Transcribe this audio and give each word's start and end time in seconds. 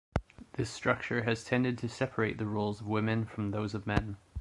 This 0.53 0.71
structure 0.71 1.25
has 1.25 1.43
tended 1.43 1.77
to 1.77 1.87
separate 1.87 2.39
the 2.39 2.47
roles 2.47 2.81
of 2.81 2.87
women 2.87 3.23
from 3.23 3.51
those 3.51 3.75
of 3.75 3.85
men. 3.85 4.17